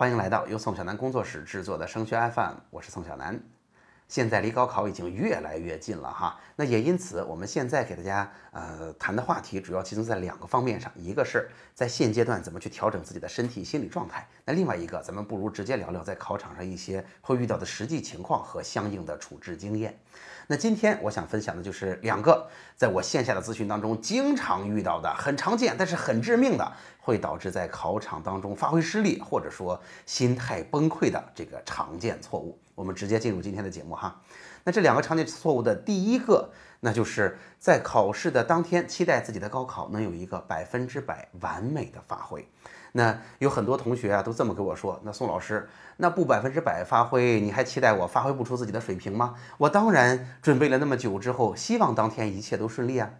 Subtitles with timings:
[0.00, 3.38] 欢迎来到由宋小南工作室制作的升学 FM，我是宋小南。
[4.10, 19.96] 现在离高考已经越来越近了哈，那也因此，我们现在给大家呃谈的话题主要集中在两个方面上，一个是在现阶段怎么去调整自己的身体心理状态，那另外一个，咱们不如直接聊聊在考场上一些会遇到的实际情况和相应的处置经验。
[20.48, 32.58] 那今天我想分享的就是两个在我线下的咨询当中经常遇到的、很常见但是很致命的，会导致在考场当中发挥失利或者说心态崩溃的这个常见错误。
[32.80, 34.22] 我们直接进入今天的节目哈。
[34.64, 36.48] 那这两个常见错误的第一个，
[36.80, 42.48] 那就是在考试的当天期待自己的高考能有一个百分之百完美的发挥。
[42.92, 49.34] 那有很多同学啊都这么跟我说，那宋老师，那不百分之百发挥，你还期待我发挥不出自己的水平吗？
[49.58, 53.10] 我当然准备了那么久之后，希望当天一切都顺利啊。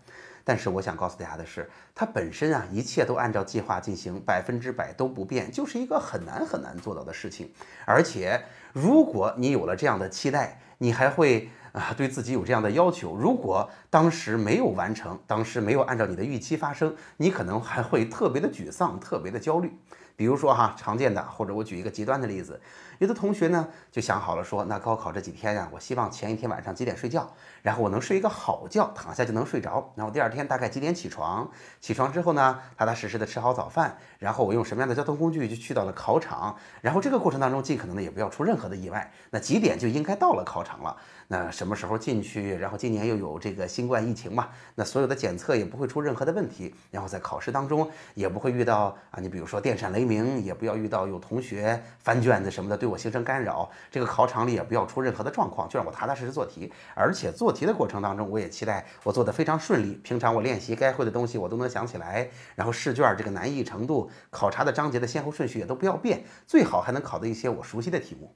[0.50, 7.48] 但是我想告诉大家的是，它本身啊，一切都按照计划进行，百分之百都不变，就是一个很难很难做到的事情。
[7.86, 8.42] 而且，
[8.72, 13.14] 如果你有了这样的期待，你还会啊对自己有这样的要求。
[13.14, 19.72] 如果当时没有完成，当时没有按照你的预期发生，你可能还会特别的沮丧，特别的焦虑。
[20.16, 22.60] 比如说哈，常见的，或者我举一个极端的例子。
[23.00, 27.26] 有的同学呢就想好了说，那高考这几天呀，我希望前一天晚上几点睡觉，
[27.62, 29.90] 然后我能睡一个好觉，躺下就能睡着。
[29.94, 31.50] 然后第二天大概几点起床？
[31.80, 36.54] 起床之后呢，踏踏实实的吃好早饭，然后我用什么样的交通工具就去到了考场。
[36.82, 39.10] 然后这个过程当中，尽可能的也不要出任何的意外。
[39.30, 40.94] 那几点就应该到了考场了？
[41.28, 42.54] 那什么时候进去？
[42.56, 46.74] 然后今年又有这个新冠疫情嘛，那所有的检测也不会出任何的问题。
[46.90, 52.89] 然后在考试当中也不会遇到啊，你比如说电闪雷鸣，也不要遇到有同学翻卷子什么的对。
[52.90, 56.72] 我形成干扰，这个考场里也不要出任何的状况，就让我踏踏实实做题。
[56.94, 59.94] 而且做题的过程当中，我也期待我做的非常顺利。
[60.02, 62.28] 平常我练习该会的东西，我都能想起来。
[62.56, 68.34] 然后试卷这个难易程度、考察的章节的先后顺序也都不要变，最好还能考到一些我熟悉的题目。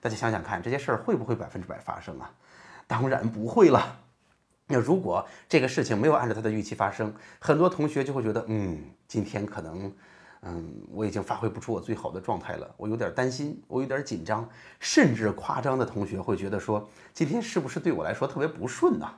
[0.00, 2.30] 大家想想看，这些事儿会不会百分之百发生啊？
[2.86, 4.00] 当然不会了。
[4.66, 9.92] 那如果这个事情没有按照他的预期发生，很多同学就会觉得，嗯，今天可能。
[10.42, 19.08] 嗯，我已经发挥不出我最好的状态了，我有点担心，我有点紧张，甚至夸张的同学会觉得说，今天是不是对我来说特别不顺呢？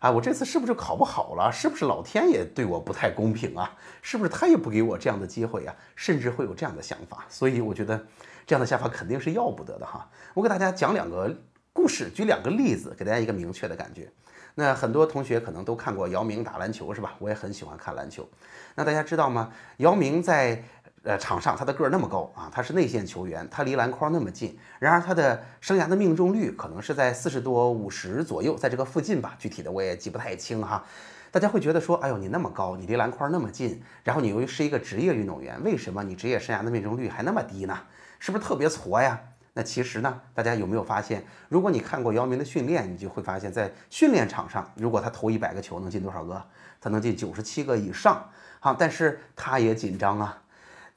[0.00, 1.52] 啊，我这次是不是考不好了？
[1.52, 3.70] 是不是老天爷对我不太公平啊？
[4.00, 5.74] 是不是他也不给我这样的机会啊？
[5.94, 8.04] 甚至会有这样的想法，所以我觉得
[8.46, 10.10] 这样的想法肯定是要不得的哈。
[10.34, 11.32] 我给大家讲两个
[11.72, 14.10] 故事，举两个例子，给大家一个明确的感觉。
[14.54, 17.14] 那很多同学可能都看过姚明打篮球是吧？
[17.18, 18.28] 我也很喜欢看篮球。
[18.74, 19.50] 那大家知道吗？
[19.78, 20.62] 姚明在
[21.04, 24.58] 呃场上，他的个儿那么高啊，他是内线球员，他离篮筐那么近。
[24.78, 29.34] 然而他的生涯的命中率可能是在四十多、五十左右，在这个附近吧。
[29.38, 30.84] 具体的我也记不太清哈。
[31.30, 37.78] 大家会觉得说，哎呦，你那么高，你离篮筐那么近，然后你又是一个职业运动员，为什么你职业生涯的命中率还那么低呢？
[38.18, 39.18] 是不是特别挫呀？
[39.54, 46.42] 那其实呢，大家有没有发现，如果你看过姚明的训练，你就会发现，在训练场上，如果他投一百个球能进多少个？
[46.80, 48.30] 他能进九十七个以上。
[48.60, 50.42] 好，但是他也紧张啊，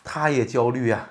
[0.03, 1.09] 他也焦虑啊，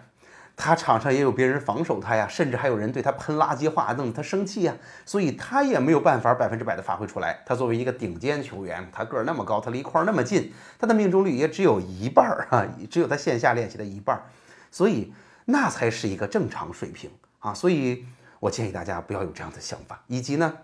[0.56, 4.74] 他场上也有别人防守他呀，甚至还有人对他喷垃圾话，弄得他生气呀，
[5.04, 7.42] 所以他也没有办法百分之百的发挥出来。
[7.44, 14.22] 他作为一个顶尖球员，他个儿那么高，他离筐那么近，他的命中率也只有一半儿啊，只有他线下练习的一半儿，
[14.70, 15.12] 所以
[15.44, 17.10] 那才是一个正常水平。
[17.44, 18.06] 啊，所以
[18.40, 20.02] 我建议大家不要有这样的想法。
[20.06, 20.56] 以及呢，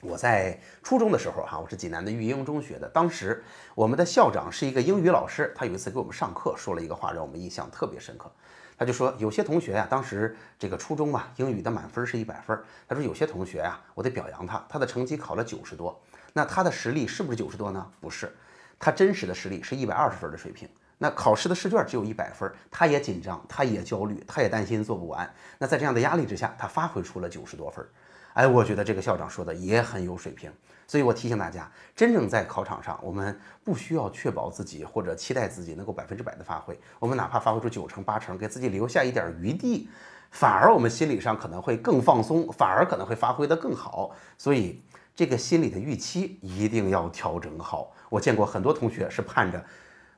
[0.00, 2.88] 我在初中的时候，哈，我是济南的育英中学的。
[2.88, 3.44] 当时
[3.74, 8.32] 我们的校长是一个英语老师，他有一次给我们上课，说了一个话，让我们印象特别深刻。
[8.78, 12.58] 他就说，有些同学呀，当时这个初中嘛，英语的满分是一百分。
[12.88, 16.00] 他说有些同学啊，我得表扬他，他的成绩考了九十多。
[16.32, 17.86] 那他的实力是不是九十多呢？
[18.00, 18.34] 不是，
[18.78, 20.66] 他真实的实力是一百二十分的水平。
[20.98, 25.30] 那考试的试卷只有一百分，他也紧张，他也焦虑，他也担心做不完。
[25.58, 27.86] 那在这样的压力之下，他发挥出了九十多分。
[28.32, 30.50] 哎，我觉得这个校长说的也很有水平。
[30.88, 36.78] 所以我提醒大家，真正在考场上，我们不需要确保自己或者期待自己能够百分之百的发挥。
[36.98, 39.88] 我们哪怕发挥出九成八成，给自己留下一点余地，
[40.30, 44.14] 反而我们心理上可能会更放松，反而可能会发挥得更好。
[44.38, 44.82] 所以
[45.14, 47.92] 这个心理的预期一定要调整好。
[48.08, 49.62] 我见过很多同学是盼着。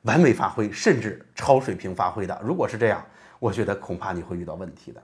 [0.03, 3.05] 完美发挥，甚至超水平发挥的，如果是这样，
[3.37, 5.03] 我觉得恐怕你会遇到问题的。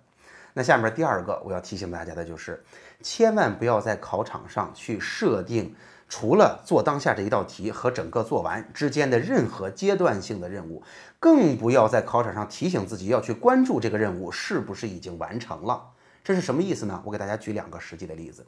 [0.53, 2.63] 那下面第二个我要提醒大家的就是，
[3.01, 5.75] 千万不要在考场上去设定
[6.07, 10.81] 除了做当下这一道题和整个做完之间的任何阶段性的任务，
[11.19, 15.83] 更不要在考场上提醒自己要去关注这个任务是不是已经完成了。
[16.23, 17.01] 这是什么意思呢？
[17.03, 18.45] 我给大家举两个实际的例子，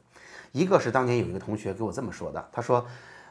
[0.52, 2.86] 一个是当年有一个同学给我这么说的，他说：“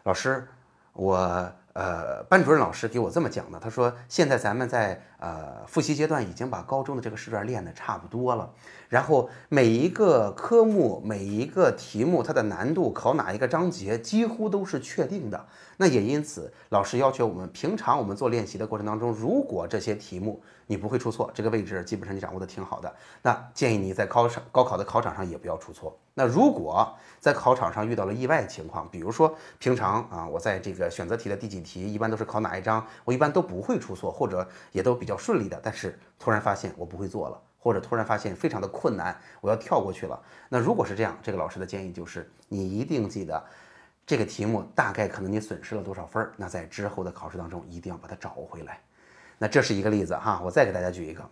[0.06, 0.48] 老师，
[0.94, 8.54] 我。”呃，班主任老师给我这么讲的，他说现在咱们在呃，复习阶段已经把高中的这个试卷练得差不多了，
[8.88, 15.46] 然后每一个科目、每一个题目，它的难度考哪一个章节，几乎都是确定的。
[15.78, 25.98] 那也因此，老师要求我们平常我们做练习的过程当中，如果这些题目你不会出错，这个位置基本上你掌握的挺好的，那建议你在考场高考的考场上也不要出错。
[26.16, 35.57] 那如果在考场上遇到了意外情况，比如说平常啊，我在这个选择题的第几题，一般都是考哪一章，我一般都不会出错，或者也都比比较顺利的。
[35.63, 40.21] 但是突然发现我不会做了，或者突然发现非常的困难，我要跳过去了。
[40.50, 43.42] 那如果是这样，这个老师的建议就是，你一定记得
[44.06, 48.81] 这个题目大概可能你损失了多少分儿，那在之后的考试当中一定要把它找回来。
[49.38, 51.24] 那这是一个例子哈，我再给大家举一个，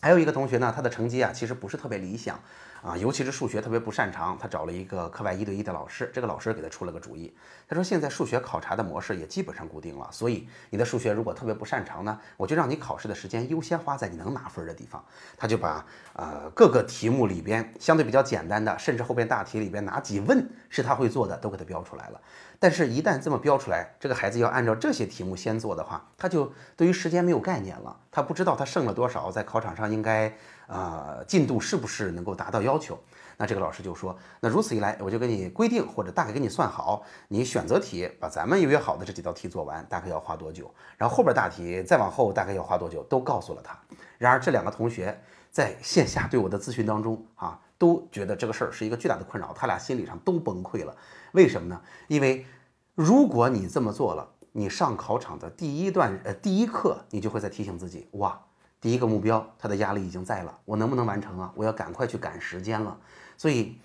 [0.00, 2.40] 还有一个同学呢，他的成绩啊其实不是特别理想。
[2.86, 7.34] 啊，尤其是数学特别不擅长，他找了一个课外一对一的老师，这个老师给他出了个主意，
[7.68, 15.04] 他说现在数学考察的模式也基本上固定了，所以你的数学如果特别不擅长呢，我就让你考试的时间优先花在你能拿分的地方。
[15.36, 22.20] 他就把呃各个题目里边相对比较简单的，甚至后边大题里边哪几问是他会做的，都给他标出来了。
[22.60, 30.32] 但是，一旦这么标出来，这个孩子要按照这些题目先做的话，他就对于时间没有概念了，他不知道他剩了多少，在考场上应该。
[30.66, 32.98] 啊，进度是不是能够达到要求？
[33.38, 40.72] 那这个老师就说，那如此一来，我就给你规定或者大概给你算好，你选择题把咱们预约好的这几道题做完，大概要花多久？
[40.96, 43.78] 然后后边大题再往后大概要花多久，都告诉了他。
[44.16, 45.20] 然而这两个同学
[45.50, 50.96] 在线下对我的咨询当中啊，都觉得这个事儿是一个巨大的困扰，他俩心理上都崩溃了。
[51.32, 51.78] 为什么呢？
[52.08, 52.46] 因为
[52.94, 58.40] 如果你这么做了，你上考场的第一段呃第一课，你就会在提醒自己，哇。
[58.80, 61.52] 第一个目标，他的压力已经在了，我能不能完成啊？
[61.56, 62.96] 我要赶快去赶时间了，
[63.36, 63.78] 所以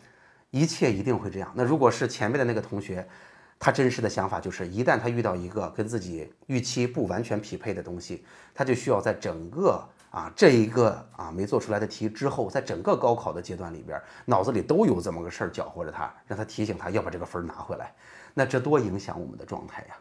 [0.49, 1.51] 一切一定会这样。
[1.55, 3.07] 那如果是前面的那个同学，
[3.57, 17.93] 他真实的想法就是，一旦他遇到一个跟自己预期不完全匹配的东西，他就需要在整个啊这一个啊没做出来的题之后，在整个高考的阶段里边，脑子里都有这么个事儿搅和着他，让他提醒他要把这个分拿回来，
[18.33, 19.95] 那这多影响我们的状态呀！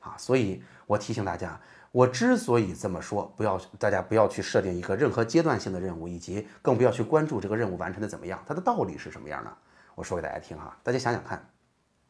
[0.00, 1.58] 啊，所以我提醒大家。
[1.94, 9.52] 我之所以这么说，不要大家不要去设定一个任何阶段性的任务，以及更不要去关注这个任务完成的怎么样，它的道理是什么样呢？
[9.94, 11.48] 我说给大家听哈，大家想想看，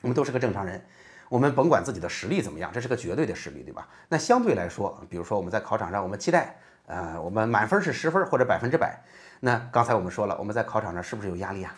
[0.01, 0.83] 我们都是个正常人，
[1.29, 3.87] 我们甭管自己的实力怎么样，这是个绝对的实力，对吧？
[4.09, 6.57] 那相对来说，比如说我们在考场上，我们期待，
[6.87, 8.99] 呃，我们满分是十分或者百分之百，
[9.41, 11.75] 那刚才我们说了，我们在考场上是不是有压力啊？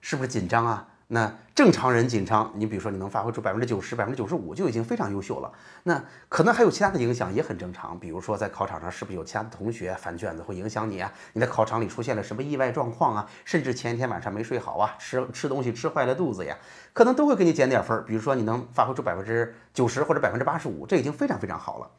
[0.00, 0.88] 是不是紧张啊？
[1.08, 5.52] 那正常人紧张，你比如说你能发挥出百分之九十、百分之九十五就已经非常优秀了。
[5.82, 11.12] 那可能还有其他的影响也很正常，比如说在考场上是不是有其他的同学翻卷子会影响你啊？
[11.34, 13.28] 你在考场里出现了什么意外状况啊？
[13.44, 16.56] 甚至前一天晚上没睡好啊，吃吃东西吃坏了肚子呀，
[16.94, 18.02] 可能都会给你减点分。
[18.06, 21.90] 比如说你能发挥出百分之九十或者百分之八十五，这已经非常非常好了。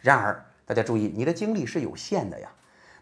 [0.00, 2.48] 然而大家注意，你的精力是有限的呀。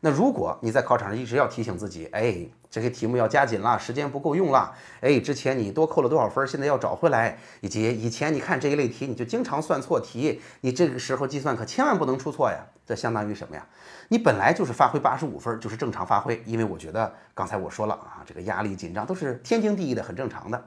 [0.00, 12.58] 那如果你在考场上一直要提醒自己，哎，这些题目要加紧了，时间不够用了，哎，之前你多扣了多少分，现在要找回来，以及以前你看这一类题你就经常算错题，你这个时候计算可千万不能出错呀。
[12.86, 13.66] 这相当于什么呀？
[14.08, 20.64] 你本来就是发挥八十五分，就是正常发挥，因为我觉得刚才我说了啊，这个压力紧张都是天经地义的，很正常的。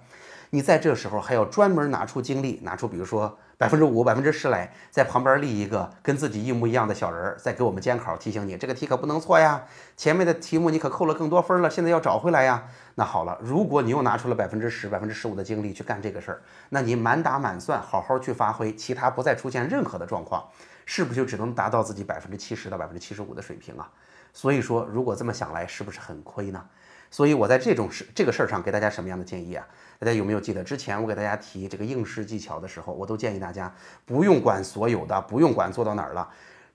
[0.50, 3.38] 你在这时候还要专门拿出精力，拿出比如说。
[3.62, 9.62] 百分之五、百分之十来，在旁边立一个跟自己一模一样的小人儿，在给我们监考，提醒你这个题可不能错呀。
[9.96, 12.64] 前面的题目你可扣了更多分了，现在要找回来呀。
[12.96, 20.44] 那好了，如果你又拿出了百分之十、百分之十五的精力去干这个事儿，那你满打满算好好去发挥，其他不再出现任何的状况，
[20.88, 23.88] 是不是就只能达到自己百分之七十到百分之七十五的水平啊？
[24.34, 26.66] 所以说，如果这么想来，是不是很亏呢？
[27.12, 29.68] 所以我在这种事这个事儿上给大家什么样的建议啊？
[30.00, 33.72] 大家有没有记得之前我给大家提这个应试技巧的时候，我都建议大家
[34.06, 36.28] 不用管所有的，不用管做到哪儿了，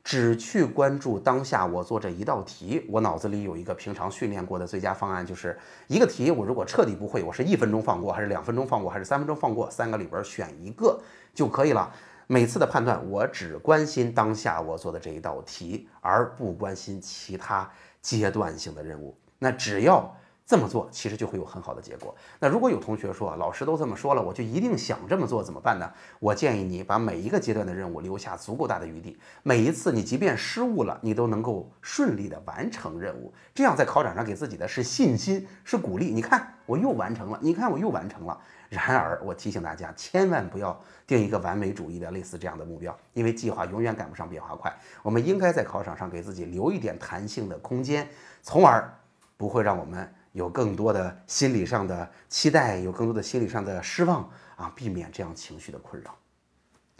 [0.04, 11.00] 只去关注当下我做这一道题，我脑子里有一个平常训练过的最佳方案，就是一个题我如果彻底不会，我是一分钟放过，还是两分钟放过，还是三分钟放过，三个里边选一个
[11.34, 11.90] 就可以了。
[12.28, 17.68] 每次的判断我只关心当下我做的这一道题，而不关心其他
[18.02, 19.16] 阶段性的任务。
[19.38, 20.14] 那只要。
[20.46, 22.14] 这么做其实就会有很好的结果。
[22.38, 25.92] 那如果有同学说老师都这么说了，我就一定想这么做，怎么办呢？
[26.20, 33.34] 我建议你把每一个阶段的任务留下足够大的余地，每一次你即便失误了，你都能够顺利的完成任务。
[33.52, 36.12] 这样在考场上给自己的是信心，是鼓励。
[36.12, 38.40] 你看我又完成了，你看我又完成了。
[38.68, 44.72] 然而我提醒大家，千万不要定一个完美主义的类似这样的目标，因为计划永远赶不上变化快。
[45.02, 48.08] 我们应该在考场上给自己留一点弹性的空间，
[48.42, 48.88] 从而
[49.36, 50.08] 不会让我们。
[50.36, 56.14] 有更多的心理上的期待，有更多的心理上的失望啊，避免这样情绪的困扰。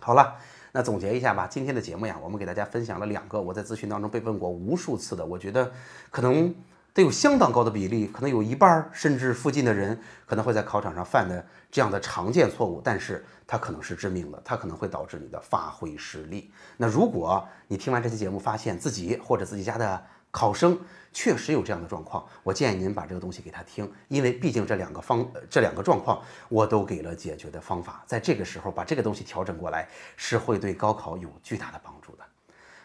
[0.01, 0.37] 好了。
[0.73, 5.73] 那总结一下吧，今天的节目呀，我们给大家分享了两个我在咨询当中被问过无数次的，我觉得
[6.11, 6.55] 可能
[6.93, 16.53] 得有相当高的比例，可能有一半甚至附近的人可能会在考场上犯的这样的常见错误，但是它可能是致命的，它可能会导致你的发挥失利。
[16.77, 20.05] 那如果你听完这期节目，发现自己或者自己家的
[20.37, 20.79] 考生
[21.15, 32.25] 确实有这样的状况，我建议您把这个东西给他听，因为毕竟这两个方这两个状况我都给了解决的方法，在这个时候把这个东西调整过来，是会对高考有巨大的帮助的。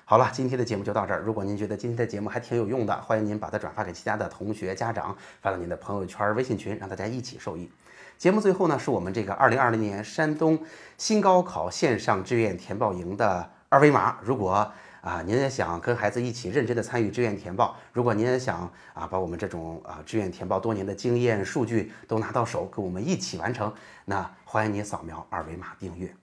[0.06, 1.20] 好了，今天的节目就到这儿。
[1.20, 7.70] 如果您觉得今天的节目还挺有用的，欢迎您把它转发给其他的同学、家长，发到您的朋友圈、微信群，让大家一起受益。
[8.18, 10.58] 节目最后呢，是我们这个二零二零年山东
[10.98, 14.20] 新高考线上志愿填报营的二维码。
[14.24, 17.76] 如果啊，您也想跟孩子一起认真的参与志愿填报？
[17.92, 23.74] 如果您也想啊，把我们这种啊志愿填报多年的经验数据都拿到手，跟我们一起完成，
[24.06, 26.14] 那欢迎您扫描二维码订阅。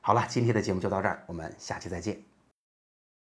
[0.00, 2.27] 好了，今天的节目就到这儿，我们下期再见。